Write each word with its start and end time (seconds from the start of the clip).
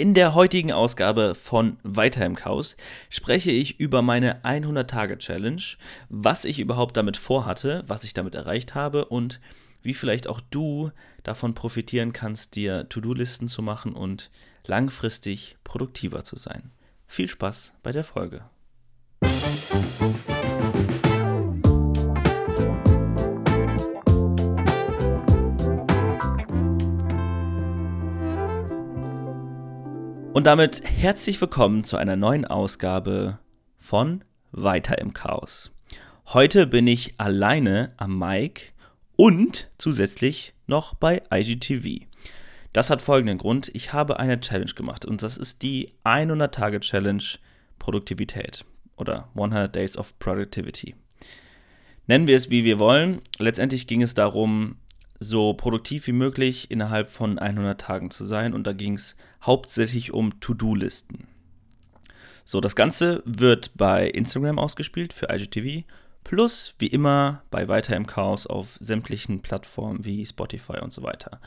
In 0.00 0.14
der 0.14 0.34
heutigen 0.34 0.72
Ausgabe 0.72 1.34
von 1.34 1.76
Weiter 1.82 2.24
im 2.24 2.34
Chaos 2.34 2.74
spreche 3.10 3.50
ich 3.50 3.80
über 3.80 4.00
meine 4.00 4.42
100-Tage-Challenge, 4.44 5.60
was 6.08 6.46
ich 6.46 6.58
überhaupt 6.58 6.96
damit 6.96 7.18
vorhatte, 7.18 7.84
was 7.86 8.04
ich 8.04 8.14
damit 8.14 8.34
erreicht 8.34 8.74
habe 8.74 9.04
und 9.04 9.42
wie 9.82 9.92
vielleicht 9.92 10.26
auch 10.26 10.40
du 10.40 10.90
davon 11.22 11.52
profitieren 11.52 12.14
kannst, 12.14 12.56
dir 12.56 12.88
To-Do-Listen 12.88 13.46
zu 13.46 13.60
machen 13.60 13.92
und 13.92 14.30
langfristig 14.64 15.58
produktiver 15.64 16.24
zu 16.24 16.36
sein. 16.36 16.70
Viel 17.06 17.28
Spaß 17.28 17.74
bei 17.82 17.92
der 17.92 18.04
Folge. 18.04 18.46
Und 30.32 30.46
damit 30.46 30.82
herzlich 30.84 31.40
willkommen 31.40 31.82
zu 31.82 31.96
einer 31.96 32.14
neuen 32.14 32.44
Ausgabe 32.44 33.40
von 33.78 34.22
Weiter 34.52 34.98
im 34.98 35.12
Chaos. 35.12 35.72
Heute 36.26 36.68
bin 36.68 36.86
ich 36.86 37.14
alleine 37.18 37.92
am 37.96 38.16
Mic 38.16 38.72
und 39.16 39.72
zusätzlich 39.76 40.54
noch 40.68 40.94
bei 40.94 41.22
IGTV. 41.34 42.06
Das 42.72 42.90
hat 42.90 43.02
folgenden 43.02 43.38
Grund. 43.38 43.72
Ich 43.74 43.92
habe 43.92 44.20
eine 44.20 44.38
Challenge 44.38 44.72
gemacht 44.72 45.04
und 45.04 45.24
das 45.24 45.36
ist 45.36 45.62
die 45.62 45.94
100-Tage-Challenge 46.04 47.24
Produktivität 47.80 48.64
oder 48.96 49.28
100 49.34 49.74
Days 49.74 49.98
of 49.98 50.16
Productivity. 50.20 50.94
Nennen 52.06 52.28
wir 52.28 52.36
es, 52.36 52.50
wie 52.50 52.62
wir 52.62 52.78
wollen. 52.78 53.20
Letztendlich 53.38 53.88
ging 53.88 54.00
es 54.00 54.14
darum, 54.14 54.76
so 55.20 55.54
produktiv 55.54 56.06
wie 56.06 56.12
möglich 56.12 56.70
innerhalb 56.70 57.08
von 57.08 57.38
100 57.38 57.80
Tagen 57.80 58.10
zu 58.10 58.24
sein. 58.24 58.54
Und 58.54 58.66
da 58.66 58.72
ging 58.72 58.94
es 58.94 59.16
hauptsächlich 59.42 60.12
um 60.12 60.40
To-Do-Listen. 60.40 61.28
So, 62.44 62.60
das 62.60 62.74
Ganze 62.74 63.22
wird 63.26 63.70
bei 63.76 64.08
Instagram 64.08 64.58
ausgespielt 64.58 65.12
für 65.12 65.28
IGTV. 65.30 65.84
Plus, 66.24 66.74
wie 66.78 66.88
immer, 66.88 67.42
bei 67.50 67.68
Weiter 67.68 67.94
im 67.96 68.06
Chaos 68.06 68.46
auf 68.46 68.76
sämtlichen 68.80 69.40
Plattformen 69.40 70.04
wie 70.04 70.24
Spotify 70.26 70.78
und 70.80 70.92
so 70.92 71.02
weiter. 71.02 71.40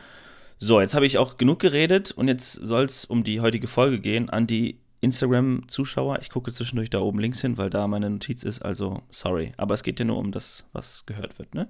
So, 0.60 0.80
jetzt 0.80 0.96
habe 0.96 1.06
ich 1.06 1.18
auch 1.18 1.38
genug 1.38 1.60
geredet 1.60 2.12
und 2.12 2.28
jetzt 2.28 2.54
soll 2.54 2.86
es 2.86 3.06
um 3.06 3.24
die 3.24 3.42
heutige 3.42 3.68
Folge 3.68 4.00
gehen 4.00 4.30
an 4.30 4.48
die 4.48 4.80
Instagram-Zuschauer. 5.02 6.20
Ich 6.22 6.30
gucke 6.30 6.54
zwischendurch 6.54 6.90
da 6.90 7.00
oben 7.00 7.20
links 7.20 7.42
hin, 7.42 7.58
weil 7.58 7.70
da 7.70 7.88
meine 7.88 8.10
Notiz 8.10 8.44
ist, 8.44 8.62
also 8.62 9.04
sorry. 9.10 9.52
Aber 9.58 9.74
es 9.74 9.84
geht 9.84 10.00
ja 10.00 10.06
nur 10.06 10.18
um 10.18 10.32
das, 10.32 10.64
was 10.72 11.06
gehört 11.06 11.38
wird, 11.38 11.54
ne? 11.54 11.68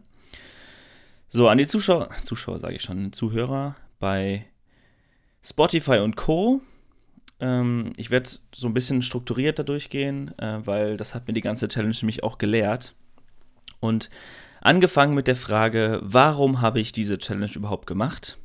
So, 1.35 1.49
an 1.49 1.57
die 1.57 1.65
Zuschauer, 1.65 2.09
Zuschauer 2.21 2.59
sage 2.59 2.75
ich 2.75 2.83
schon, 2.83 3.11
Zuhörer 3.11 3.75
bei 3.97 4.45
Spotify 5.41 5.97
und 5.97 6.15
Co. 6.15 6.61
Ähm, 7.39 7.91
ich 7.97 8.11
werde 8.11 8.29
so 8.53 8.67
ein 8.67 8.75
bisschen 8.75 9.01
strukturierter 9.01 9.63
durchgehen, 9.63 10.31
äh, 10.37 10.59
weil 10.63 10.95
das 10.95 11.15
hat 11.15 11.25
mir 11.25 11.33
die 11.33 11.41
ganze 11.41 11.67
Challenge 11.67 11.95
nämlich 12.01 12.21
auch 12.21 12.37
gelehrt. 12.37 12.93
Und 13.79 14.11
angefangen 14.61 15.15
mit 15.15 15.25
der 15.25 15.35
Frage, 15.35 15.99
warum 16.03 16.61
habe 16.61 16.79
ich 16.79 16.91
diese 16.91 17.17
Challenge 17.17 17.49
überhaupt 17.55 17.87
gemacht? 17.87 18.37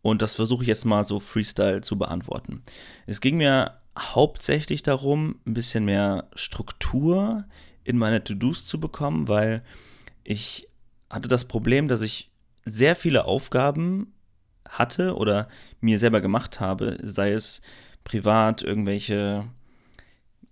Und 0.00 0.22
das 0.22 0.36
versuche 0.36 0.62
ich 0.62 0.68
jetzt 0.68 0.84
mal 0.84 1.02
so 1.02 1.18
Freestyle 1.18 1.80
zu 1.80 1.98
beantworten. 1.98 2.62
Es 3.08 3.20
ging 3.20 3.36
mir 3.36 3.80
hauptsächlich 3.98 4.84
darum, 4.84 5.40
ein 5.44 5.54
bisschen 5.54 5.84
mehr 5.84 6.28
Struktur 6.36 7.46
in 7.82 7.98
meine 7.98 8.22
To-Dos 8.22 8.64
zu 8.64 8.78
bekommen, 8.78 9.26
weil 9.26 9.64
ich 10.22 10.68
hatte 11.12 11.28
das 11.28 11.44
Problem, 11.44 11.88
dass 11.88 12.02
ich 12.02 12.30
sehr 12.64 12.96
viele 12.96 13.26
Aufgaben 13.26 14.12
hatte 14.68 15.14
oder 15.16 15.48
mir 15.80 15.98
selber 15.98 16.20
gemacht 16.20 16.58
habe, 16.58 16.98
sei 17.02 17.32
es 17.32 17.60
privat 18.02 18.62
irgendwelche, 18.62 19.44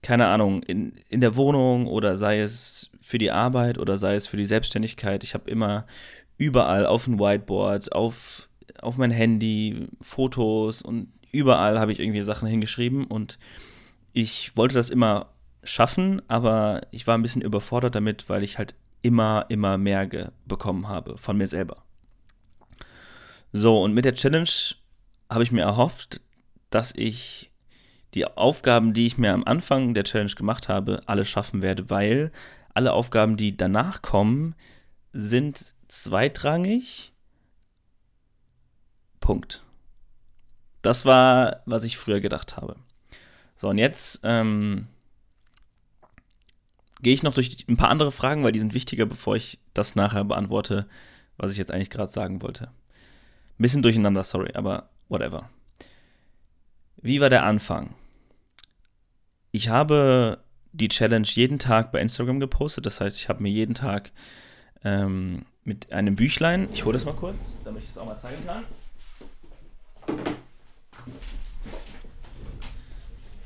keine 0.02 0.26
Ahnung, 0.26 0.62
in, 0.62 0.92
in 1.08 1.20
der 1.20 1.36
Wohnung 1.36 1.86
oder 1.86 2.16
sei 2.16 2.40
es 2.40 2.90
für 3.00 3.18
die 3.18 3.30
Arbeit 3.30 3.78
oder 3.78 3.96
sei 3.96 4.14
es 4.14 4.26
für 4.26 4.36
die 4.36 4.46
Selbstständigkeit. 4.46 5.24
Ich 5.24 5.34
habe 5.34 5.50
immer 5.50 5.86
überall 6.36 6.86
auf 6.86 7.04
dem 7.04 7.18
Whiteboard, 7.18 7.92
auf, 7.92 8.48
auf 8.80 8.98
mein 8.98 9.10
Handy, 9.10 9.88
Fotos 10.02 10.82
und 10.82 11.08
überall 11.32 11.78
habe 11.78 11.92
ich 11.92 12.00
irgendwie 12.00 12.22
Sachen 12.22 12.48
hingeschrieben 12.48 13.06
und 13.06 13.38
ich 14.12 14.56
wollte 14.56 14.74
das 14.74 14.90
immer 14.90 15.30
schaffen, 15.62 16.20
aber 16.28 16.82
ich 16.90 17.06
war 17.06 17.16
ein 17.16 17.22
bisschen 17.22 17.42
überfordert 17.42 17.94
damit, 17.94 18.28
weil 18.28 18.42
ich 18.42 18.58
halt 18.58 18.74
immer, 19.02 19.46
immer 19.48 19.78
mehr 19.78 20.32
bekommen 20.46 20.88
habe 20.88 21.16
von 21.16 21.36
mir 21.36 21.46
selber. 21.46 21.84
So, 23.52 23.82
und 23.82 23.94
mit 23.94 24.04
der 24.04 24.14
Challenge 24.14 24.50
habe 25.28 25.42
ich 25.42 25.52
mir 25.52 25.62
erhofft, 25.62 26.20
dass 26.70 26.92
ich 26.94 27.50
die 28.14 28.26
Aufgaben, 28.26 28.92
die 28.92 29.06
ich 29.06 29.18
mir 29.18 29.32
am 29.32 29.44
Anfang 29.44 29.94
der 29.94 30.04
Challenge 30.04 30.32
gemacht 30.32 30.68
habe, 30.68 31.02
alle 31.06 31.24
schaffen 31.24 31.62
werde, 31.62 31.90
weil 31.90 32.32
alle 32.74 32.92
Aufgaben, 32.92 33.36
die 33.36 33.56
danach 33.56 34.02
kommen, 34.02 34.54
sind 35.12 35.74
zweitrangig. 35.88 37.12
Punkt. 39.20 39.64
Das 40.82 41.04
war, 41.04 41.62
was 41.66 41.84
ich 41.84 41.98
früher 41.98 42.20
gedacht 42.20 42.56
habe. 42.56 42.76
So, 43.54 43.68
und 43.68 43.78
jetzt 43.78 44.20
ähm, 44.22 44.86
gehe 47.02 47.14
ich 47.14 47.22
noch 47.22 47.34
durch 47.34 47.64
ein 47.68 47.76
paar 47.76 47.88
andere 47.88 48.12
Fragen, 48.12 48.44
weil 48.44 48.52
die 48.52 48.58
sind 48.58 48.74
wichtiger, 48.74 49.06
bevor 49.06 49.36
ich 49.36 49.58
das 49.74 49.94
nachher 49.94 50.24
beantworte, 50.24 50.86
was 51.36 51.52
ich 51.52 51.58
jetzt 51.58 51.70
eigentlich 51.70 51.90
gerade 51.90 52.10
sagen 52.10 52.42
wollte. 52.42 52.64
Ein 52.64 53.62
bisschen 53.62 53.82
durcheinander, 53.82 54.24
sorry, 54.24 54.52
aber 54.54 54.90
whatever. 55.08 55.48
Wie 57.02 57.20
war 57.20 57.30
der 57.30 57.44
Anfang? 57.44 57.94
Ich 59.52 59.68
habe 59.68 60.42
die 60.72 60.88
Challenge 60.88 61.26
jeden 61.26 61.58
Tag 61.58 61.92
bei 61.92 62.00
Instagram 62.00 62.40
gepostet. 62.40 62.86
Das 62.86 63.00
heißt, 63.00 63.16
ich 63.16 63.28
habe 63.28 63.42
mir 63.42 63.50
jeden 63.50 63.74
Tag 63.74 64.12
ähm, 64.84 65.44
mit 65.64 65.92
einem 65.92 66.16
Büchlein, 66.16 66.68
ich 66.72 66.84
hole 66.84 66.94
das 66.94 67.04
mal 67.04 67.14
kurz, 67.14 67.54
damit 67.64 67.82
ich 67.82 67.88
das 67.88 67.98
auch 67.98 68.06
mal 68.06 68.18
zeigen 68.18 68.46
kann. 68.46 68.64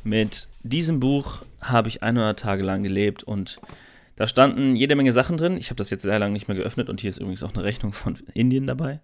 Mit 0.04 0.48
diesem 0.62 1.00
Buch 1.00 1.40
habe 1.62 1.88
ich 1.88 2.02
100 2.02 2.38
Tage 2.38 2.62
lang 2.62 2.82
gelebt 2.82 3.22
und 3.22 3.58
da 4.16 4.26
standen 4.26 4.76
jede 4.76 4.94
Menge 4.94 5.12
Sachen 5.12 5.38
drin. 5.38 5.56
Ich 5.56 5.70
habe 5.70 5.76
das 5.76 5.90
jetzt 5.90 6.02
sehr 6.02 6.18
lange 6.18 6.34
nicht 6.34 6.46
mehr 6.46 6.56
geöffnet 6.56 6.88
und 6.88 7.00
hier 7.00 7.10
ist 7.10 7.18
übrigens 7.18 7.42
auch 7.42 7.54
eine 7.54 7.64
Rechnung 7.64 7.92
von 7.92 8.16
Indien 8.34 8.66
dabei. 8.66 9.00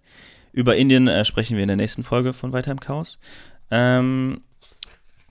Über 0.53 0.77
Indien 0.77 1.09
äh, 1.09 1.25
sprechen 1.25 1.57
wir 1.57 1.63
in 1.63 1.69
der 1.69 1.77
nächsten 1.77 2.03
Folge 2.03 2.33
von 2.33 2.53
Weiter 2.53 2.71
im 2.71 2.81
Chaos. 2.81 3.19
Ähm, 3.71 4.43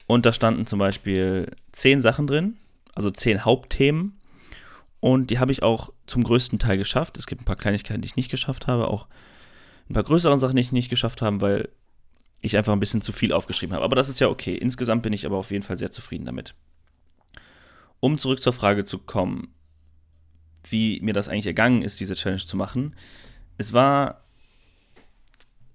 und 0.08 0.26
da 0.26 0.34
standen 0.34 0.66
zum 0.66 0.80
Beispiel 0.80 1.52
zehn 1.72 2.02
Sachen 2.02 2.26
drin, 2.26 2.58
also 2.96 3.12
zehn 3.12 3.46
Hauptthemen. 3.46 4.20
Und 5.02 5.30
die 5.30 5.40
habe 5.40 5.52
ich 5.52 5.62
auch 5.62 5.94
zum 6.08 6.24
größten 6.24 6.58
Teil 6.58 6.78
geschafft. 6.78 7.18
Es 7.18 7.28
gibt 7.28 7.42
ein 7.42 7.46
paar 7.46 7.56
Kleinigkeiten, 7.56 8.02
die 8.02 8.08
ich 8.08 8.16
nicht 8.16 8.32
geschafft 8.32 8.68
habe, 8.68 8.88
auch 8.88 9.08
ein 9.90 9.94
paar 9.94 10.04
größere 10.04 10.38
Sachen, 10.40 10.56
die 10.56 10.62
ich 10.62 10.72
nicht 10.72 10.90
geschafft 10.90 11.22
habe, 11.22 11.42
weil 11.42 11.70
ich 12.42 12.58
einfach 12.58 12.74
ein 12.74 12.80
bisschen 12.80 13.02
zu 13.02 13.12
viel 13.12 13.34
aufgeschrieben 13.34 13.76
habe. 13.76 13.84
Aber 13.86 13.96
das 13.96 14.10
ist 14.10 14.20
ja 14.20 14.30
okay. 14.30 14.56
Insgesamt 14.56 15.04
bin 15.04 15.14
ich 15.14 15.26
aber 15.26 15.38
auf 15.38 15.52
jeden 15.52 15.64
Fall 15.64 15.78
sehr 15.78 15.92
zufrieden 15.92 16.26
damit. 16.26 16.56
Um 18.00 18.18
zurück 18.18 18.42
zur 18.42 18.54
Frage 18.54 18.86
zu 18.86 18.98
kommen, 18.98 19.50
wie 20.70 21.00
mir 21.02 21.14
das 21.14 21.28
eigentlich 21.28 21.48
ergangen 21.48 21.82
ist, 21.82 22.00
diese 22.00 22.16
Challenge 22.16 22.42
zu 22.42 22.56
machen. 22.56 22.96
Es 23.58 23.74
war 23.74 24.24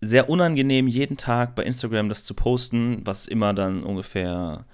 sehr 0.00 0.28
unangenehm, 0.28 0.86
jeden 0.86 1.16
Tag 1.16 1.54
bei 1.54 1.64
Instagram 1.64 2.08
das 2.08 2.25
zu 2.25 2.34
posten, 2.34 3.00
was 3.04 3.26
immer 3.26 3.54
dann 3.54 3.82
ungefähr, 3.82 4.64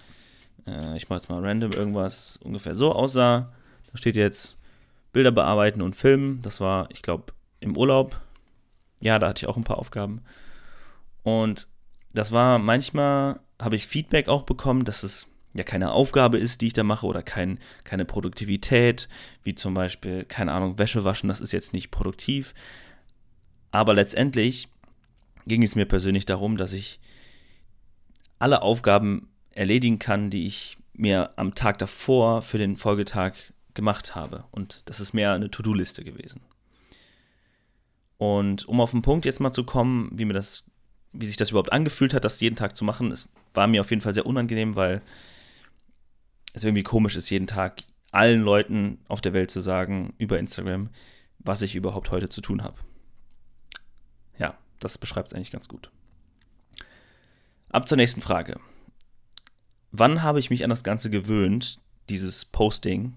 äh, 0.66 0.96
ich 0.96 1.08
mache 1.08 1.20
jetzt 1.20 1.28
mal 1.28 1.44
random 1.44 1.72
irgendwas, 1.72 2.38
ungefähr 2.42 2.74
so 2.74 2.92
aussah. 2.92 3.52
Da 3.90 3.98
steht 3.98 4.16
jetzt 4.16 4.56
Bilder 5.12 5.32
bearbeiten 5.32 5.82
und 5.82 5.96
filmen. 5.96 6.40
Das 6.42 6.60
war, 6.60 6.88
ich 6.90 7.02
glaube, 7.02 7.32
im 7.60 7.76
Urlaub. 7.76 8.20
Ja, 9.00 9.18
da 9.18 9.28
hatte 9.28 9.44
ich 9.44 9.48
auch 9.48 9.56
ein 9.56 9.64
paar 9.64 9.78
Aufgaben. 9.78 10.22
Und 11.22 11.66
das 12.12 12.32
war 12.32 12.58
manchmal, 12.58 13.40
habe 13.60 13.76
ich 13.76 13.86
Feedback 13.86 14.28
auch 14.28 14.42
bekommen, 14.42 14.84
dass 14.84 15.02
es 15.02 15.26
ja 15.54 15.64
keine 15.64 15.92
Aufgabe 15.92 16.38
ist, 16.38 16.60
die 16.60 16.68
ich 16.68 16.72
da 16.72 16.82
mache 16.82 17.06
oder 17.06 17.22
kein, 17.22 17.58
keine 17.84 18.04
Produktivität, 18.04 19.08
wie 19.42 19.54
zum 19.54 19.74
Beispiel, 19.74 20.24
keine 20.24 20.52
Ahnung, 20.52 20.78
Wäsche 20.78 21.04
waschen, 21.04 21.28
das 21.28 21.40
ist 21.40 21.52
jetzt 21.52 21.72
nicht 21.72 21.90
produktiv. 21.90 22.54
Aber 23.70 23.94
letztendlich 23.94 24.68
ging 25.46 25.62
es 25.62 25.74
mir 25.74 25.86
persönlich 25.86 26.26
darum, 26.26 26.56
dass 26.56 26.72
ich 26.72 27.00
alle 28.38 28.62
Aufgaben 28.62 29.28
erledigen 29.50 29.98
kann, 29.98 30.30
die 30.30 30.46
ich 30.46 30.78
mir 30.94 31.32
am 31.36 31.54
Tag 31.54 31.78
davor 31.78 32.42
für 32.42 32.58
den 32.58 32.76
Folgetag 32.76 33.34
gemacht 33.74 34.14
habe. 34.14 34.44
Und 34.50 34.88
das 34.88 35.00
ist 35.00 35.12
mehr 35.12 35.32
eine 35.32 35.50
To-Do-Liste 35.50 36.04
gewesen. 36.04 36.42
Und 38.18 38.66
um 38.66 38.80
auf 38.80 38.90
den 38.90 39.02
Punkt 39.02 39.24
jetzt 39.24 39.40
mal 39.40 39.52
zu 39.52 39.64
kommen, 39.64 40.10
wie 40.12 40.24
mir 40.24 40.34
das 40.34 40.64
wie 41.12 41.26
sich 41.26 41.36
das 41.36 41.50
überhaupt 41.50 41.72
angefühlt 41.72 42.14
hat, 42.14 42.24
das 42.24 42.40
jeden 42.40 42.56
Tag 42.56 42.76
zu 42.76 42.84
machen. 42.84 43.10
Es 43.10 43.28
war 43.54 43.66
mir 43.66 43.80
auf 43.80 43.90
jeden 43.90 44.02
Fall 44.02 44.12
sehr 44.12 44.26
unangenehm, 44.26 44.76
weil 44.76 45.02
es 46.52 46.64
irgendwie 46.64 46.82
komisch 46.82 47.16
ist, 47.16 47.30
jeden 47.30 47.46
Tag 47.46 47.82
allen 48.12 48.42
Leuten 48.42 48.98
auf 49.08 49.20
der 49.20 49.32
Welt 49.32 49.50
zu 49.50 49.60
sagen 49.60 50.14
über 50.18 50.38
Instagram, 50.38 50.90
was 51.38 51.62
ich 51.62 51.74
überhaupt 51.74 52.10
heute 52.10 52.28
zu 52.28 52.40
tun 52.40 52.62
habe. 52.62 52.76
Ja, 54.38 54.56
das 54.78 54.98
beschreibt 54.98 55.28
es 55.28 55.34
eigentlich 55.34 55.52
ganz 55.52 55.68
gut. 55.68 55.90
Ab 57.70 57.86
zur 57.86 57.96
nächsten 57.96 58.20
Frage. 58.20 58.58
wann 59.92 60.22
habe 60.22 60.38
ich 60.38 60.50
mich 60.50 60.62
an 60.64 60.70
das 60.70 60.84
Ganze 60.84 61.10
gewöhnt, 61.10 61.80
dieses 62.08 62.44
Posting? 62.44 63.16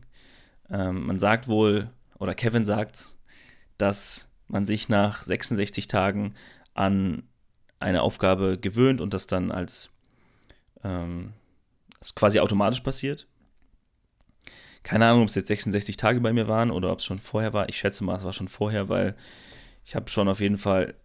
Ähm, 0.69 1.05
man 1.05 1.19
sagt 1.19 1.47
wohl, 1.47 1.89
oder 2.17 2.33
Kevin 2.35 2.65
sagt, 2.65 3.09
dass 3.77 4.29
man 4.47 4.65
sich 4.65 4.89
nach 4.89 5.23
66 5.23 5.87
Tagen 5.87 6.35
an 6.73 7.23
eine 7.83 8.01
Aufgabe 8.01 8.57
gewöhnt 8.57 9.01
und 9.01 9.13
das 9.13 9.27
dann 9.27 9.51
als 9.51 9.91
ähm, 10.83 11.33
quasi 12.15 12.39
automatisch 12.39 12.81
passiert. 12.81 13.27
Keine 14.83 15.05
Ahnung, 15.05 15.23
ob 15.23 15.29
es 15.29 15.35
jetzt 15.35 15.47
66 15.47 15.95
Tage 15.95 16.19
bei 16.19 16.33
mir 16.33 16.47
waren 16.47 16.71
oder 16.71 16.91
ob 16.91 16.99
es 16.99 17.05
schon 17.05 17.19
vorher 17.19 17.53
war. 17.53 17.69
Ich 17.69 17.77
schätze 17.77 18.03
mal, 18.03 18.17
es 18.17 18.25
war 18.25 18.33
schon 18.33 18.49
vorher, 18.49 18.89
weil 18.89 19.15
ich 19.85 19.95
habe 19.95 20.09
schon 20.09 20.27
auf 20.27 20.41
jeden 20.41 20.57
Fall. 20.57 20.95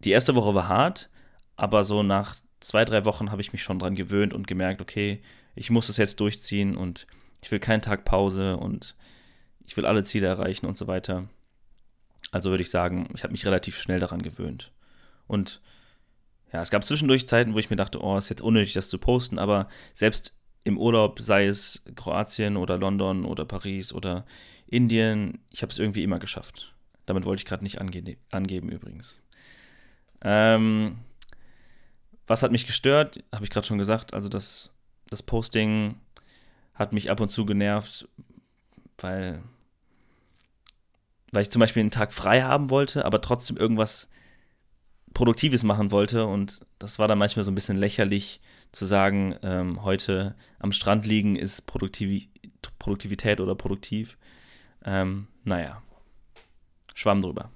Die 0.00 0.10
erste 0.10 0.34
Woche 0.34 0.54
war 0.54 0.68
hart, 0.68 1.08
aber 1.56 1.84
so 1.84 2.02
nach 2.02 2.34
zwei, 2.60 2.84
drei 2.84 3.04
Wochen 3.04 3.30
habe 3.30 3.40
ich 3.40 3.52
mich 3.52 3.62
schon 3.62 3.78
dran 3.78 3.94
gewöhnt 3.94 4.34
und 4.34 4.46
gemerkt, 4.46 4.80
okay, 4.80 5.22
ich 5.54 5.70
muss 5.70 5.88
es 5.88 5.96
jetzt 5.96 6.20
durchziehen 6.20 6.76
und 6.76 7.06
ich 7.40 7.50
will 7.50 7.60
keinen 7.60 7.82
Tag 7.82 8.04
Pause 8.04 8.56
und 8.56 8.96
ich 9.66 9.76
will 9.76 9.86
alle 9.86 10.04
Ziele 10.04 10.26
erreichen 10.26 10.66
und 10.66 10.76
so 10.76 10.86
weiter. 10.86 11.28
Also 12.30 12.50
würde 12.50 12.62
ich 12.62 12.70
sagen, 12.70 13.08
ich 13.14 13.22
habe 13.22 13.32
mich 13.32 13.46
relativ 13.46 13.80
schnell 13.80 14.00
daran 14.00 14.22
gewöhnt. 14.22 14.72
Und 15.26 15.60
ja, 16.52 16.60
es 16.60 16.70
gab 16.70 16.84
zwischendurch 16.84 17.26
Zeiten, 17.26 17.54
wo 17.54 17.58
ich 17.58 17.70
mir 17.70 17.76
dachte, 17.76 18.02
oh, 18.02 18.16
ist 18.16 18.28
jetzt 18.28 18.42
unnötig, 18.42 18.74
das 18.74 18.90
zu 18.90 18.98
posten, 18.98 19.38
aber 19.38 19.68
selbst 19.94 20.34
im 20.64 20.78
Urlaub, 20.78 21.18
sei 21.18 21.46
es 21.46 21.82
Kroatien 21.96 22.56
oder 22.56 22.78
London 22.78 23.24
oder 23.24 23.44
Paris 23.44 23.92
oder 23.92 24.26
Indien, 24.66 25.38
ich 25.50 25.62
habe 25.62 25.72
es 25.72 25.78
irgendwie 25.78 26.02
immer 26.02 26.18
geschafft. 26.18 26.74
Damit 27.06 27.24
wollte 27.24 27.40
ich 27.40 27.46
gerade 27.46 27.64
nicht 27.64 27.80
ange 27.80 28.16
angeben 28.30 28.68
übrigens. 28.68 29.20
Ähm, 30.20 30.98
was 32.26 32.42
hat 32.42 32.52
mich 32.52 32.66
gestört? 32.66 33.24
Habe 33.32 33.44
ich 33.44 33.50
gerade 33.50 33.66
schon 33.66 33.78
gesagt. 33.78 34.14
Also 34.14 34.28
das, 34.28 34.72
das 35.08 35.22
Posting 35.22 35.96
hat 36.74 36.92
mich 36.92 37.10
ab 37.10 37.20
und 37.20 37.28
zu 37.28 37.44
genervt, 37.44 38.08
weil, 38.98 39.42
weil 41.32 41.42
ich 41.42 41.50
zum 41.50 41.60
Beispiel 41.60 41.80
einen 41.80 41.90
Tag 41.90 42.12
frei 42.12 42.42
haben 42.42 42.70
wollte, 42.70 43.04
aber 43.04 43.20
trotzdem 43.20 43.56
irgendwas 43.56 44.08
Produktives 45.14 45.62
machen 45.62 45.90
wollte. 45.90 46.26
Und 46.26 46.60
das 46.78 46.98
war 46.98 47.08
dann 47.08 47.18
manchmal 47.18 47.44
so 47.44 47.50
ein 47.50 47.54
bisschen 47.54 47.76
lächerlich 47.76 48.40
zu 48.72 48.86
sagen, 48.86 49.36
ähm, 49.42 49.82
heute 49.82 50.34
am 50.58 50.72
Strand 50.72 51.06
liegen 51.06 51.36
ist 51.36 51.66
Produktiv 51.66 52.28
Produktivität 52.78 53.40
oder 53.40 53.54
produktiv. 53.54 54.16
Ähm, 54.84 55.28
naja, 55.44 55.82
schwamm 56.94 57.22
drüber. 57.22 57.50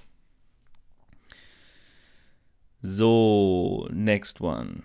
So, 2.83 3.89
next 3.91 4.41
one. 4.41 4.83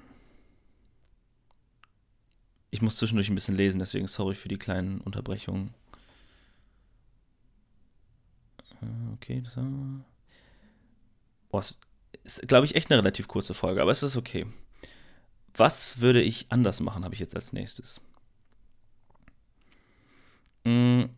Ich 2.72 2.82
muss 2.82 2.96
zwischendurch 2.96 3.30
ein 3.30 3.36
bisschen 3.36 3.56
lesen, 3.56 3.80
deswegen 3.80 4.08
sorry 4.08 4.34
für 4.34 4.48
die 4.48 4.58
kleinen 4.58 5.02
Unterbrechungen. 5.02 5.74
Äh, 8.82 9.14
okay, 9.14 9.42
das 9.42 9.58
war. 9.58 9.66
Boah, 11.50 11.64
ist, 12.24 12.48
glaube 12.48 12.66
ich, 12.66 12.76
echt 12.76 12.92
eine 12.92 13.00
relativ 13.00 13.28
kurze 13.28 13.54
Folge, 13.54 13.82
aber 13.82 13.92
es 13.92 14.04
ist 14.04 14.18
okay. 14.18 14.46
Was 15.54 16.00
würde 16.02 16.22
ich 16.22 16.48
anders 16.50 16.80
machen, 16.80 17.04
habe 17.04 17.14
ich 17.14 17.20
jetzt 17.20 17.36
als 17.36 17.54
nächstes. 17.54 18.02
Hm. 20.66 21.10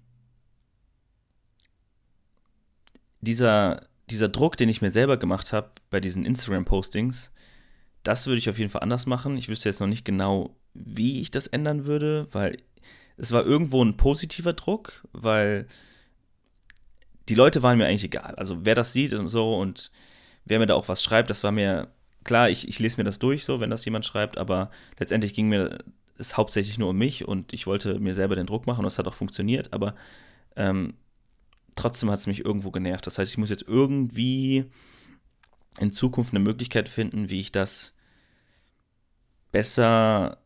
Dieser, 3.22 3.88
dieser 4.10 4.30
Druck, 4.30 4.58
den 4.58 4.70
ich 4.70 4.82
mir 4.82 4.92
selber 4.92 5.18
gemacht 5.18 5.54
habe 5.54 5.72
bei 5.90 6.00
diesen 6.00 6.26
Instagram-Postings, 6.26 7.32
das 8.04 8.28
würde 8.28 8.40
ich 8.40 8.50
auf 8.50 8.58
jeden 8.58 8.70
Fall 8.70 8.82
anders 8.82 9.06
machen. 9.06 9.38
Ich 9.38 9.48
wüsste 9.48 9.70
jetzt 9.70 9.80
noch 9.80 9.88
nicht 9.88 10.04
genau, 10.04 10.56
wie 10.74 11.22
ich 11.22 11.32
das 11.32 11.48
ändern 11.48 11.86
würde, 11.86 12.28
weil 12.32 12.58
es 13.16 13.32
war 13.32 13.46
irgendwo 13.46 13.84
ein 13.84 13.96
positiver 13.96 14.54
Druck, 14.54 15.08
weil 15.14 15.68
die 17.30 17.36
Leute 17.36 17.64
waren 17.64 17.78
mir 17.78 17.86
eigentlich 17.86 18.04
egal. 18.04 18.36
Also 18.36 18.66
wer 18.66 18.76
das 18.76 18.92
sieht 18.92 19.14
und 19.14 19.28
so 19.30 19.56
und 19.56 19.92
wer 20.46 20.60
mir 20.60 20.66
da 20.66 20.76
auch 20.76 20.88
was 20.88 21.04
schreibt, 21.04 21.30
das 21.30 21.44
war 21.44 21.52
mir 21.52 21.90
klar, 22.24 22.50
ich, 22.50 22.68
ich 22.68 22.80
lese 22.80 22.98
mir 22.98 23.04
das 23.04 23.20
durch, 23.20 23.46
so, 23.46 23.60
wenn 23.60 23.70
das 23.70 23.86
jemand 23.86 24.06
schreibt, 24.06 24.38
aber 24.38 24.72
letztendlich 25.00 25.34
ging 25.34 25.50
mir 25.50 25.80
es 26.18 26.38
hauptsächlich 26.38 26.78
nur 26.78 26.90
um 26.90 26.98
mich 26.98 27.28
und 27.28 27.54
ich 27.54 27.68
wollte 27.68 28.00
mir 28.00 28.14
selber 28.14 28.36
den 28.36 28.46
Druck 28.46 28.68
machen 28.68 28.82
und 28.82 28.86
es 28.86 29.00
hat 29.00 29.08
auch 29.08 29.16
funktioniert, 29.16 29.74
aber 29.74 29.96
ähm, 30.56 30.94
trotzdem 31.76 32.10
hat 32.12 32.20
es 32.20 32.28
mich 32.28 32.46
irgendwo 32.46 32.72
genervt. 32.72 33.08
Das 33.08 33.18
heißt, 33.18 33.32
ich 33.32 33.38
muss 33.38 33.50
jetzt 33.50 33.68
irgendwie 33.68 34.66
in 35.80 35.92
Zukunft 35.92 36.34
eine 36.34 36.44
Möglichkeit 36.44 36.88
finden, 36.88 37.30
wie 37.30 37.40
ich 37.40 37.52
das 37.52 37.94
besser 39.52 40.38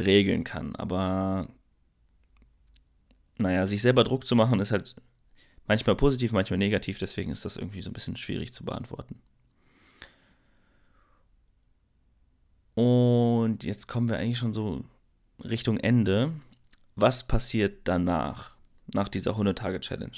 regeln 0.00 0.44
kann. 0.44 0.74
Aber 0.76 1.48
naja, 3.38 3.66
sich 3.66 3.82
selber 3.82 4.04
Druck 4.04 4.26
zu 4.26 4.36
machen, 4.36 4.60
ist 4.60 4.72
halt 4.72 4.96
manchmal 5.66 5.96
positiv, 5.96 6.32
manchmal 6.32 6.58
negativ, 6.58 6.98
deswegen 6.98 7.30
ist 7.30 7.44
das 7.44 7.56
irgendwie 7.56 7.82
so 7.82 7.90
ein 7.90 7.94
bisschen 7.94 8.16
schwierig 8.16 8.52
zu 8.52 8.64
beantworten. 8.64 9.20
Und 12.74 13.64
jetzt 13.64 13.88
kommen 13.88 14.08
wir 14.08 14.18
eigentlich 14.18 14.38
schon 14.38 14.52
so 14.52 14.84
Richtung 15.42 15.78
Ende. 15.78 16.32
Was 16.96 17.26
passiert 17.26 17.82
danach, 17.84 18.56
nach 18.92 19.08
dieser 19.08 19.32
100-Tage-Challenge? 19.32 20.12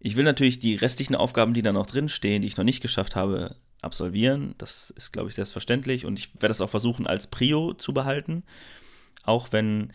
Ich 0.00 0.16
will 0.16 0.24
natürlich 0.24 0.60
die 0.60 0.76
restlichen 0.76 1.16
Aufgaben, 1.16 1.54
die 1.54 1.62
da 1.62 1.72
noch 1.72 1.86
drin 1.86 2.08
stehen, 2.08 2.42
die 2.42 2.48
ich 2.48 2.56
noch 2.56 2.64
nicht 2.64 2.80
geschafft 2.80 3.16
habe, 3.16 3.56
absolvieren. 3.82 4.54
Das 4.58 4.90
ist, 4.90 5.12
glaube 5.12 5.28
ich, 5.28 5.34
selbstverständlich. 5.34 6.06
Und 6.06 6.18
ich 6.18 6.34
werde 6.34 6.48
das 6.48 6.60
auch 6.60 6.70
versuchen, 6.70 7.06
als 7.06 7.26
Prio 7.26 7.74
zu 7.74 7.92
behalten. 7.92 8.44
Auch 9.24 9.52
wenn 9.52 9.92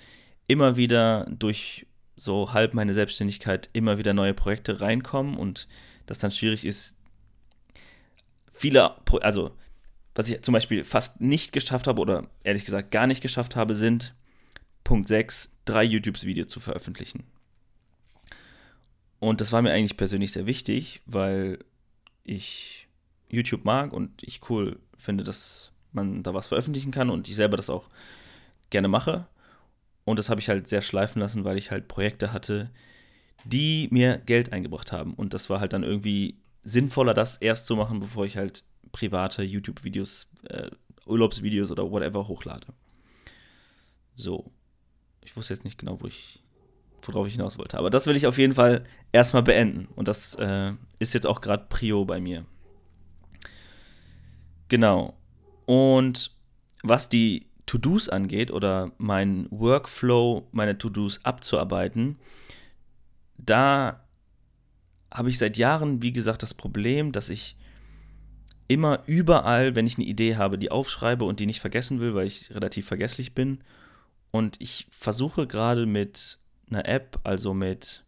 immer 0.48 0.78
wieder 0.78 1.25
durch 1.30 1.86
so 2.16 2.54
halb 2.54 2.74
meine 2.74 2.94
Selbstständigkeit 2.94 3.69
immer 3.74 3.98
wieder 3.98 4.13
neue 4.13 4.34
Projekte 4.34 4.81
reinkommen 4.81 5.38
und 5.38 5.68
das 6.06 6.19
dann 6.19 6.31
schwierig 6.31 6.66
ist, 6.66 6.98
viele, 8.51 8.96
also 9.22 9.51
was 10.15 10.30
ich 10.30 10.42
zum 10.42 10.54
Beispiel 10.54 10.83
fast 10.83 11.21
nicht 11.21 11.51
geschafft 11.51 11.88
habe 11.88 12.01
oder 12.01 12.27
ehrlich 12.44 12.65
gesagt 12.65 12.92
gar 12.92 13.07
nicht 13.07 13.21
geschafft 13.21 13.56
habe, 13.56 13.75
sind 13.75 14.13
Punkt 14.83 15.07
6, 15.07 15.50
drei 15.65 15.83
YouTube-Videos 15.83 16.48
zu 16.48 16.60
veröffentlichen. 16.60 17.24
Und 19.19 19.42
das 19.42 19.54
war 19.54 19.62
mir 19.62 19.71
eigentlich 19.71 19.98
persönlich 19.98 20.33
sehr 20.33 20.45
wichtig, 20.45 21.01
weil 21.06 21.60
ich 22.24 22.88
YouTube 23.30 23.65
mag 23.65 23.94
und 23.94 24.21
ich 24.21 24.42
cool 24.50 24.80
finde, 24.98 25.24
dass 25.24 25.71
man 25.94 26.24
da 26.24 26.33
was 26.33 26.48
veröffentlichen 26.48 26.92
kann 26.92 27.10
und 27.10 27.30
ich 27.30 27.36
selber 27.36 27.57
das 27.57 27.69
auch 27.69 27.89
gerne 28.70 28.88
mache. 28.88 29.27
Und 30.05 30.20
das 30.20 30.29
habe 30.29 30.41
ich 30.41 30.50
halt 30.50 30.67
sehr 30.67 30.82
schleifen 30.82 31.22
lassen, 31.22 31.46
weil 31.46 31.58
ich 31.58 31.72
halt 31.72 31.88
Projekte 31.88 32.34
hatte, 32.34 32.70
die 33.46 33.88
mir 33.91 34.17
Geld 34.17 34.51
eingebracht 34.51 34.91
haben. 34.91 35.13
Und 35.13 35.34
das 35.34 35.50
war 35.50 35.60
halt 35.60 35.74
dann 35.74 35.84
irgendwie 35.84 36.38
sinnvoller, 36.63 37.13
das 37.13 37.38
erst 37.38 37.65
zu 37.65 37.75
machen, 37.75 38.00
bevor 38.00 38.25
ich 38.25 38.38
halt 38.38 38.63
private 38.93 39.43
YouTube-Videos, 39.43 40.29
äh, 40.45 40.71
Urlaubsvideos 41.05 41.69
oder 41.69 41.91
whatever 41.91 42.29
hochlade. 42.29 42.67
So. 44.15 44.45
Ich 45.25 45.35
wusste 45.35 45.53
jetzt 45.53 45.65
nicht 45.65 45.77
genau, 45.77 46.00
wo 46.01 46.07
ich, 46.07 46.41
worauf 47.01 47.27
ich 47.27 47.33
hinaus 47.33 47.57
wollte. 47.57 47.77
Aber 47.77 47.89
das 47.89 48.07
will 48.07 48.15
ich 48.15 48.27
auf 48.27 48.38
jeden 48.38 48.53
Fall 48.53 48.85
erstmal 49.12 49.43
beenden. 49.43 49.88
Und 49.95 50.07
das 50.07 50.35
äh, 50.35 50.73
ist 51.00 51.13
jetzt 51.13 51.27
auch 51.27 51.41
gerade 51.41 51.65
Prio 51.67 52.05
bei 52.05 52.21
mir. 52.21 52.45
Genau. 54.69 55.17
Und 55.65 56.31
was 56.83 57.09
die 57.09 57.47
To-Dos 57.65 58.09
angeht 58.09 58.51
oder 58.51 58.91
mein 58.97 59.47
Workflow, 59.50 60.47
meine 60.51 60.77
To-Dos 60.77 61.23
abzuarbeiten, 61.23 62.17
da 63.38 64.05
habe 65.12 65.29
ich 65.29 65.38
seit 65.38 65.57
Jahren, 65.57 66.01
wie 66.01 66.12
gesagt, 66.12 66.43
das 66.43 66.53
Problem, 66.53 67.12
dass 67.12 67.29
ich 67.29 67.55
immer 68.67 69.03
überall, 69.05 69.75
wenn 69.75 69.88
ich 69.88 69.98
eine 69.98 70.05
Idee 70.05 70.36
habe, 70.36 70.58
die 70.58 70.72
aufschreibe 70.72 71.25
und 71.25 71.39
die 71.39 71.46
nicht 71.46 71.60
vergessen 71.60 72.00
will, 72.00 72.15
weil 72.15 72.27
ich 72.27 72.53
relativ 72.53 72.88
vergesslich 72.88 73.34
bin. 73.34 73.60
Und 74.32 74.60
ich 74.60 74.88
versuche 74.89 75.48
gerade 75.48 75.86
mit 75.86 76.39
einer 76.70 76.88
App, 76.88 77.20
also 77.24 77.53
mit 77.53 78.03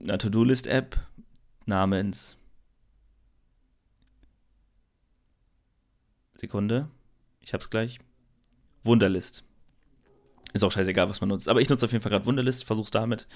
einer 0.00 0.18
To-Do-List-App 0.18 0.98
namens 1.66 2.36
Sekunde, 6.36 6.88
ich 7.40 7.54
hab's 7.54 7.70
gleich. 7.70 8.00
Wunderlist. 8.82 9.44
Ist 10.52 10.64
auch 10.64 10.72
scheißegal, 10.72 11.08
was 11.08 11.20
man 11.20 11.28
nutzt. 11.28 11.48
Aber 11.48 11.60
ich 11.60 11.68
nutze 11.68 11.86
auf 11.86 11.92
jeden 11.92 12.02
Fall 12.02 12.10
gerade 12.10 12.26
Wunderlist, 12.26 12.64
versuch's 12.64 12.90
damit. 12.90 13.28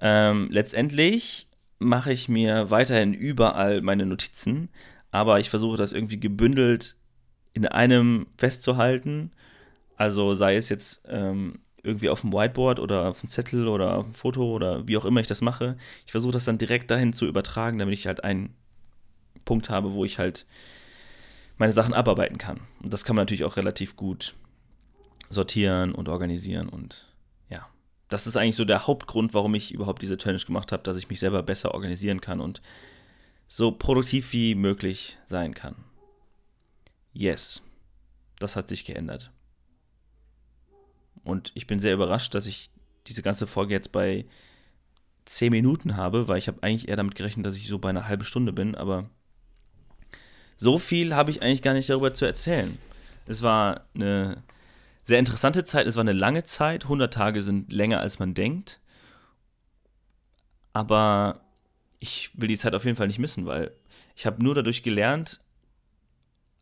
Ähm, 0.00 0.48
letztendlich 0.50 1.47
mache 1.78 2.12
ich 2.12 2.28
mir 2.28 2.70
weiterhin 2.70 3.14
überall 3.14 3.80
meine 3.80 4.06
Notizen, 4.06 4.68
aber 5.10 5.40
ich 5.40 5.50
versuche 5.50 5.76
das 5.76 5.92
irgendwie 5.92 6.20
gebündelt 6.20 6.96
in 7.52 7.66
einem 7.66 8.26
festzuhalten. 8.36 9.32
Also 9.96 10.34
sei 10.34 10.56
es 10.56 10.68
jetzt 10.68 11.02
ähm, 11.08 11.60
irgendwie 11.82 12.08
auf 12.08 12.20
dem 12.20 12.32
Whiteboard 12.32 12.80
oder 12.80 13.08
auf 13.08 13.20
dem 13.20 13.28
Zettel 13.28 13.68
oder 13.68 13.96
auf 13.96 14.04
dem 14.06 14.14
Foto 14.14 14.54
oder 14.54 14.86
wie 14.86 14.96
auch 14.96 15.04
immer 15.04 15.20
ich 15.20 15.26
das 15.26 15.40
mache. 15.40 15.76
Ich 16.04 16.12
versuche 16.12 16.32
das 16.32 16.44
dann 16.44 16.58
direkt 16.58 16.90
dahin 16.90 17.12
zu 17.12 17.26
übertragen, 17.26 17.78
damit 17.78 17.94
ich 17.94 18.06
halt 18.06 18.24
einen 18.24 18.54
Punkt 19.44 19.70
habe, 19.70 19.92
wo 19.92 20.04
ich 20.04 20.18
halt 20.18 20.46
meine 21.56 21.72
Sachen 21.72 21.94
abarbeiten 21.94 22.38
kann. 22.38 22.60
Und 22.82 22.92
das 22.92 23.04
kann 23.04 23.16
man 23.16 23.22
natürlich 23.22 23.44
auch 23.44 23.56
relativ 23.56 23.96
gut 23.96 24.34
sortieren 25.30 25.92
und 25.92 26.08
organisieren 26.08 26.68
und 26.68 27.06
das 28.08 28.26
ist 28.26 28.36
eigentlich 28.36 28.56
so 28.56 28.64
der 28.64 28.86
Hauptgrund, 28.86 29.34
warum 29.34 29.54
ich 29.54 29.72
überhaupt 29.72 30.02
diese 30.02 30.16
Challenge 30.16 30.42
gemacht 30.42 30.72
habe, 30.72 30.82
dass 30.82 30.96
ich 30.96 31.08
mich 31.08 31.20
selber 31.20 31.42
besser 31.42 31.74
organisieren 31.74 32.20
kann 32.20 32.40
und 32.40 32.62
so 33.46 33.72
produktiv 33.72 34.32
wie 34.32 34.54
möglich 34.54 35.18
sein 35.26 35.54
kann. 35.54 35.76
Yes, 37.12 37.62
das 38.38 38.56
hat 38.56 38.68
sich 38.68 38.84
geändert. 38.84 39.30
Und 41.24 41.52
ich 41.54 41.66
bin 41.66 41.80
sehr 41.80 41.94
überrascht, 41.94 42.34
dass 42.34 42.46
ich 42.46 42.70
diese 43.06 43.22
ganze 43.22 43.46
Folge 43.46 43.74
jetzt 43.74 43.92
bei 43.92 44.26
10 45.24 45.50
Minuten 45.50 45.96
habe, 45.96 46.28
weil 46.28 46.38
ich 46.38 46.48
habe 46.48 46.62
eigentlich 46.62 46.88
eher 46.88 46.96
damit 46.96 47.14
gerechnet, 47.14 47.44
dass 47.44 47.56
ich 47.56 47.68
so 47.68 47.78
bei 47.78 47.90
einer 47.90 48.08
halben 48.08 48.24
Stunde 48.24 48.52
bin, 48.52 48.74
aber 48.74 49.10
so 50.56 50.78
viel 50.78 51.14
habe 51.14 51.30
ich 51.30 51.42
eigentlich 51.42 51.62
gar 51.62 51.74
nicht 51.74 51.90
darüber 51.90 52.14
zu 52.14 52.24
erzählen. 52.24 52.78
Es 53.26 53.42
war 53.42 53.86
eine 53.94 54.42
sehr 55.08 55.18
interessante 55.18 55.64
Zeit, 55.64 55.86
es 55.86 55.96
war 55.96 56.02
eine 56.02 56.12
lange 56.12 56.44
Zeit, 56.44 56.82
100 56.84 57.12
Tage 57.12 57.40
sind 57.40 57.72
länger 57.72 57.98
als 58.00 58.18
man 58.18 58.34
denkt, 58.34 58.78
aber 60.74 61.40
ich 61.98 62.30
will 62.34 62.48
die 62.48 62.58
Zeit 62.58 62.74
auf 62.74 62.84
jeden 62.84 62.98
Fall 62.98 63.06
nicht 63.06 63.18
missen, 63.18 63.46
weil 63.46 63.72
ich 64.14 64.26
habe 64.26 64.44
nur 64.44 64.54
dadurch 64.54 64.82
gelernt, 64.82 65.40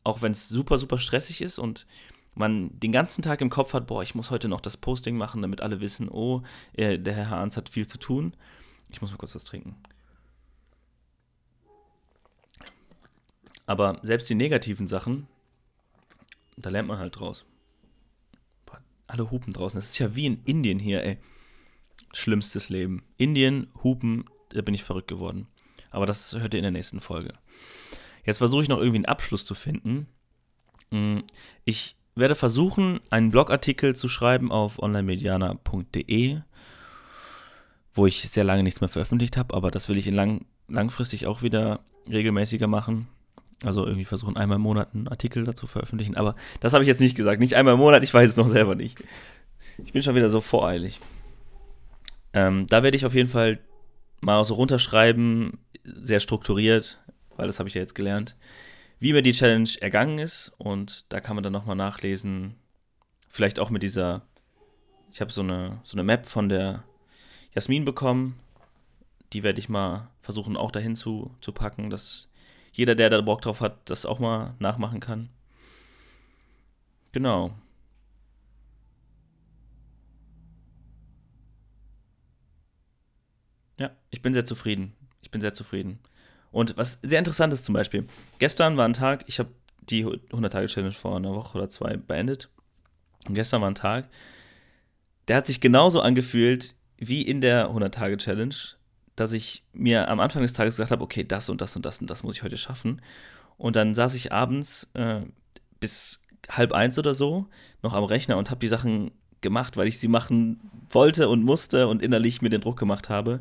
auch 0.04 0.22
wenn 0.22 0.30
es 0.30 0.48
super, 0.48 0.78
super 0.78 0.96
stressig 0.96 1.42
ist 1.42 1.58
und 1.58 1.88
man 2.34 2.78
den 2.78 2.92
ganzen 2.92 3.22
Tag 3.22 3.40
im 3.40 3.50
Kopf 3.50 3.74
hat, 3.74 3.88
boah, 3.88 4.04
ich 4.04 4.14
muss 4.14 4.30
heute 4.30 4.46
noch 4.46 4.60
das 4.60 4.76
Posting 4.76 5.16
machen, 5.16 5.42
damit 5.42 5.60
alle 5.60 5.80
wissen, 5.80 6.08
oh, 6.08 6.42
der 6.76 7.14
Herr 7.14 7.30
Hans 7.30 7.56
hat 7.56 7.68
viel 7.68 7.88
zu 7.88 7.98
tun. 7.98 8.32
Ich 8.90 9.00
muss 9.00 9.10
mal 9.10 9.16
kurz 9.16 9.34
was 9.34 9.42
trinken. 9.42 9.74
Aber 13.66 13.98
selbst 14.02 14.30
die 14.30 14.36
negativen 14.36 14.86
Sachen, 14.86 15.26
da 16.56 16.70
lernt 16.70 16.86
man 16.86 16.98
halt 16.98 17.18
draus. 17.18 17.44
Alle 19.16 19.30
hupen 19.30 19.54
draußen. 19.54 19.78
Das 19.78 19.90
ist 19.90 19.98
ja 19.98 20.14
wie 20.14 20.26
in 20.26 20.42
Indien 20.44 20.78
hier, 20.78 21.02
ey. 21.02 21.16
Schlimmstes 22.12 22.68
Leben. 22.68 23.02
Indien, 23.16 23.70
hupen, 23.82 24.24
da 24.50 24.60
bin 24.60 24.74
ich 24.74 24.84
verrückt 24.84 25.08
geworden. 25.08 25.46
Aber 25.90 26.04
das 26.04 26.34
hört 26.34 26.52
ihr 26.52 26.58
in 26.58 26.64
der 26.64 26.70
nächsten 26.70 27.00
Folge. 27.00 27.32
Jetzt 28.26 28.38
versuche 28.38 28.62
ich 28.62 28.68
noch 28.68 28.78
irgendwie 28.78 28.98
einen 28.98 29.06
Abschluss 29.06 29.46
zu 29.46 29.54
finden. 29.54 30.06
Mm, 30.90 31.20
ich 31.64 31.96
werde 32.14 32.34
versuchen, 32.34 33.00
einen 33.08 33.30
Blogartikel 33.30 33.96
zu 33.96 34.08
schreiben 34.08 34.52
auf 34.52 34.78
onlinemediana.de, 34.78 36.40
wo 37.94 38.06
ich 38.06 38.20
sehr 38.28 38.44
lange 38.44 38.64
nichts 38.64 38.80
mehr 38.82 38.88
veröffentlicht 38.88 39.38
habe, 39.38 39.54
aber 39.54 39.70
das 39.70 39.88
will 39.88 39.96
ich 39.96 40.10
lang, 40.10 40.44
langfristig 40.68 41.26
auch 41.26 41.42
wieder 41.42 41.80
regelmäßiger 42.10 42.66
machen. 42.66 43.08
Also 43.62 43.86
irgendwie 43.86 44.04
versuchen, 44.04 44.36
einmal 44.36 44.56
im 44.56 44.62
Monat 44.62 44.94
einen 44.94 45.08
Artikel 45.08 45.44
dazu 45.44 45.66
veröffentlichen. 45.66 46.16
Aber 46.16 46.36
das 46.60 46.74
habe 46.74 46.84
ich 46.84 46.88
jetzt 46.88 47.00
nicht 47.00 47.16
gesagt. 47.16 47.40
Nicht 47.40 47.54
einmal 47.54 47.74
im 47.74 47.80
Monat, 47.80 48.02
ich 48.02 48.12
weiß 48.12 48.30
es 48.30 48.36
noch 48.36 48.48
selber 48.48 48.74
nicht. 48.74 49.02
Ich 49.84 49.92
bin 49.92 50.02
schon 50.02 50.14
wieder 50.14 50.30
so 50.30 50.40
voreilig. 50.40 51.00
Ähm, 52.32 52.66
da 52.66 52.82
werde 52.82 52.96
ich 52.96 53.06
auf 53.06 53.14
jeden 53.14 53.30
Fall 53.30 53.58
mal 54.20 54.44
so 54.44 54.54
runterschreiben, 54.54 55.58
sehr 55.84 56.20
strukturiert, 56.20 57.00
weil 57.36 57.46
das 57.46 57.58
habe 57.58 57.68
ich 57.68 57.74
ja 57.74 57.80
jetzt 57.80 57.94
gelernt, 57.94 58.36
wie 58.98 59.12
mir 59.12 59.22
die 59.22 59.32
Challenge 59.32 59.70
ergangen 59.80 60.18
ist. 60.18 60.52
Und 60.58 61.10
da 61.12 61.20
kann 61.20 61.36
man 61.36 61.42
dann 61.42 61.52
nochmal 61.52 61.76
nachlesen, 61.76 62.56
vielleicht 63.30 63.58
auch 63.58 63.70
mit 63.70 63.82
dieser, 63.82 64.22
ich 65.12 65.20
habe 65.20 65.32
so 65.32 65.42
eine, 65.42 65.80
so 65.82 65.94
eine 65.94 66.02
Map 66.02 66.26
von 66.26 66.48
der 66.48 66.84
Jasmin 67.54 67.84
bekommen. 67.84 68.38
Die 69.32 69.42
werde 69.42 69.58
ich 69.58 69.68
mal 69.68 70.08
versuchen 70.20 70.56
auch 70.56 70.70
dahin 70.70 70.94
zu, 70.94 71.34
zu 71.40 71.52
packen, 71.52 71.90
dass 71.90 72.28
jeder, 72.76 72.94
der 72.94 73.08
da 73.08 73.20
Bock 73.22 73.40
drauf 73.40 73.62
hat, 73.62 73.88
das 73.88 74.04
auch 74.04 74.18
mal 74.18 74.54
nachmachen 74.58 75.00
kann. 75.00 75.30
Genau. 77.12 77.54
Ja, 83.80 83.90
ich 84.10 84.20
bin 84.20 84.34
sehr 84.34 84.44
zufrieden. 84.44 84.94
Ich 85.22 85.30
bin 85.30 85.40
sehr 85.40 85.54
zufrieden. 85.54 86.00
Und 86.52 86.76
was 86.76 86.98
sehr 87.00 87.18
interessant 87.18 87.54
ist 87.54 87.64
zum 87.64 87.72
Beispiel, 87.72 88.06
gestern 88.38 88.76
war 88.76 88.86
ein 88.86 88.92
Tag, 88.92 89.24
ich 89.26 89.38
habe 89.38 89.50
die 89.88 90.04
100-Tage-Challenge 90.04 90.92
vor 90.92 91.16
einer 91.16 91.34
Woche 91.34 91.56
oder 91.56 91.70
zwei 91.70 91.96
beendet. 91.96 92.50
Und 93.26 93.34
gestern 93.34 93.62
war 93.62 93.70
ein 93.70 93.74
Tag, 93.74 94.10
der 95.28 95.36
hat 95.36 95.46
sich 95.46 95.62
genauso 95.62 96.02
angefühlt 96.02 96.74
wie 96.98 97.22
in 97.22 97.40
der 97.40 97.70
100-Tage-Challenge, 97.70 98.54
dass 99.16 99.32
ich 99.32 99.64
mir 99.72 100.08
am 100.08 100.20
Anfang 100.20 100.42
des 100.42 100.52
Tages 100.52 100.76
gesagt 100.76 100.90
habe, 100.90 101.02
okay, 101.02 101.24
das 101.24 101.48
und 101.48 101.60
das 101.60 101.74
und 101.74 101.84
das 101.84 102.00
und 102.00 102.08
das 102.08 102.22
muss 102.22 102.36
ich 102.36 102.42
heute 102.42 102.58
schaffen. 102.58 103.02
Und 103.56 103.76
dann 103.76 103.94
saß 103.94 104.14
ich 104.14 104.32
abends 104.32 104.88
äh, 104.94 105.22
bis 105.80 106.20
halb 106.48 106.72
eins 106.72 106.98
oder 106.98 107.14
so 107.14 107.46
noch 107.82 107.94
am 107.94 108.04
Rechner 108.04 108.36
und 108.36 108.50
habe 108.50 108.60
die 108.60 108.68
Sachen 108.68 109.10
gemacht, 109.40 109.76
weil 109.76 109.88
ich 109.88 109.98
sie 109.98 110.08
machen 110.08 110.60
wollte 110.90 111.28
und 111.28 111.42
musste 111.42 111.88
und 111.88 112.02
innerlich 112.02 112.42
mir 112.42 112.50
den 112.50 112.60
Druck 112.60 112.78
gemacht 112.78 113.08
habe 113.08 113.40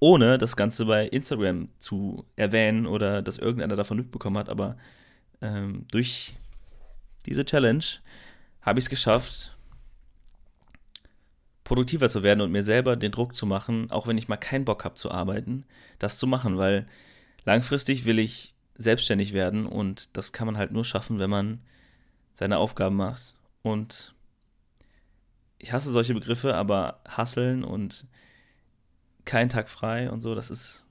ohne 0.00 0.38
das 0.38 0.56
Ganze 0.56 0.86
bei 0.86 1.06
Instagram 1.06 1.68
zu 1.80 2.24
erwähnen 2.36 2.86
oder 2.86 3.22
dass 3.22 3.38
irgendeiner 3.38 3.76
davon 3.76 3.96
mitbekommen 3.96 4.38
hat. 4.38 4.48
Aber 4.48 4.76
ähm, 5.40 5.86
durch 5.90 6.36
diese 7.26 7.44
Challenge 7.44 7.84
habe 8.62 8.78
ich 8.78 8.86
es 8.86 8.90
geschafft, 8.90 9.56
produktiver 11.68 12.08
zu 12.08 12.22
werden 12.22 12.40
und 12.40 12.50
mir 12.50 12.62
selber 12.62 12.96
den 12.96 13.12
Druck 13.12 13.36
zu 13.36 13.44
machen, 13.44 13.90
auch 13.90 14.06
wenn 14.06 14.16
ich 14.16 14.26
mal 14.26 14.38
keinen 14.38 14.64
Bock 14.64 14.86
habe 14.86 14.94
zu 14.94 15.10
arbeiten, 15.10 15.64
das 15.98 16.16
zu 16.16 16.26
machen, 16.26 16.56
weil 16.56 16.86
langfristig 17.44 18.06
will 18.06 18.18
ich 18.18 18.54
selbstständig 18.74 19.34
werden 19.34 19.66
und 19.66 20.16
das 20.16 20.32
kann 20.32 20.46
man 20.46 20.56
halt 20.56 20.72
nur 20.72 20.86
schaffen, 20.86 21.18
wenn 21.18 21.28
man 21.28 21.60
seine 22.32 22.56
Aufgaben 22.56 22.96
macht. 22.96 23.34
Und 23.60 24.14
ich 25.58 25.72
hasse 25.72 25.92
solche 25.92 26.14
Begriffe, 26.14 26.54
aber 26.54 27.00
hasseln 27.06 27.64
und 27.64 28.06
keinen 29.26 29.50
Tag 29.50 29.68
frei 29.68 30.10
und 30.10 30.22
so. 30.22 30.34
Das 30.34 30.48
ist, 30.48 30.86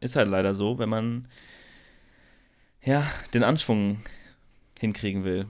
ist 0.00 0.16
halt 0.16 0.28
leider 0.28 0.54
so, 0.54 0.78
wenn 0.78 0.88
man 0.88 1.28
ja 2.82 3.06
den 3.34 3.42
Anschwung 3.44 4.00
hinkriegen 4.80 5.24
will. 5.24 5.46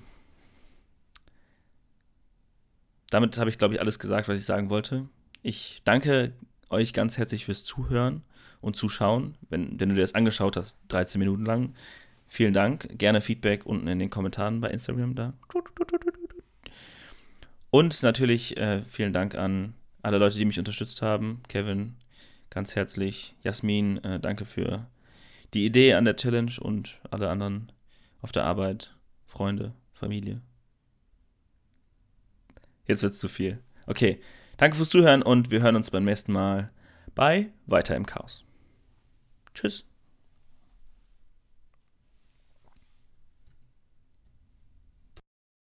Damit 3.10 3.38
habe 3.38 3.50
ich, 3.50 3.58
glaube 3.58 3.74
ich, 3.74 3.80
alles 3.80 3.98
gesagt, 3.98 4.28
was 4.28 4.38
ich 4.38 4.44
sagen 4.44 4.70
wollte. 4.70 5.08
Ich 5.42 5.82
danke 5.84 6.32
euch 6.70 6.92
ganz 6.92 7.16
herzlich 7.16 7.44
fürs 7.44 7.64
Zuhören 7.64 8.22
und 8.60 8.76
Zuschauen. 8.76 9.36
Wenn, 9.48 9.80
wenn 9.80 9.88
du 9.88 9.94
dir 9.94 10.02
das 10.02 10.14
angeschaut 10.14 10.56
hast, 10.56 10.78
13 10.88 11.18
Minuten 11.18 11.44
lang, 11.44 11.74
vielen 12.26 12.52
Dank. 12.52 12.88
Gerne 12.98 13.20
Feedback 13.20 13.64
unten 13.64 13.88
in 13.88 13.98
den 13.98 14.10
Kommentaren 14.10 14.60
bei 14.60 14.70
Instagram 14.70 15.14
da. 15.14 15.32
Und 17.70 18.02
natürlich 18.02 18.56
äh, 18.56 18.82
vielen 18.82 19.12
Dank 19.12 19.34
an 19.34 19.74
alle 20.02 20.18
Leute, 20.18 20.38
die 20.38 20.44
mich 20.44 20.58
unterstützt 20.58 21.02
haben. 21.02 21.42
Kevin, 21.48 21.96
ganz 22.50 22.76
herzlich. 22.76 23.34
Jasmin, 23.42 23.98
äh, 24.04 24.20
danke 24.20 24.44
für 24.44 24.86
die 25.54 25.64
Idee 25.64 25.94
an 25.94 26.04
der 26.04 26.16
Challenge 26.16 26.52
und 26.60 27.00
alle 27.10 27.30
anderen 27.30 27.72
auf 28.20 28.32
der 28.32 28.44
Arbeit, 28.44 28.94
Freunde, 29.24 29.72
Familie. 29.92 30.40
Jetzt 32.88 33.02
wird 33.02 33.12
es 33.12 33.20
zu 33.20 33.28
viel. 33.28 33.62
Okay, 33.86 34.20
danke 34.56 34.76
fürs 34.76 34.88
Zuhören 34.88 35.22
und 35.22 35.50
wir 35.52 35.60
hören 35.60 35.76
uns 35.76 35.90
beim 35.90 36.04
nächsten 36.04 36.32
Mal 36.32 36.72
bei 37.14 37.52
Weiter 37.66 37.94
im 37.94 38.06
Chaos. 38.06 38.44
Tschüss. 39.54 39.84